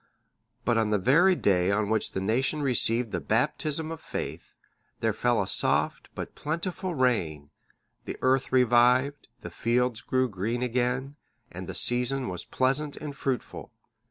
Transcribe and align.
But 0.65 0.79
on 0.79 0.89
the 0.89 0.97
very 0.97 1.35
day 1.35 1.69
on 1.69 1.87
which 1.87 2.13
the 2.13 2.19
nation 2.19 2.63
received 2.63 3.11
the 3.11 3.19
Baptism 3.19 3.91
of 3.91 3.99
the 3.99 4.07
faith, 4.07 4.55
there 4.99 5.13
fell 5.13 5.39
a 5.43 5.47
soft 5.47 6.09
but 6.15 6.33
plentiful 6.33 6.95
rain; 6.95 7.51
the 8.05 8.17
earth 8.23 8.51
revived, 8.51 9.27
the 9.41 9.51
fields 9.51 10.01
grew 10.01 10.27
green 10.27 10.63
again, 10.63 11.17
and 11.51 11.69
the 11.69 11.75
season 11.75 12.29
was 12.29 12.45
pleasant 12.45 12.97
and 12.97 13.15
fruitful. 13.15 13.71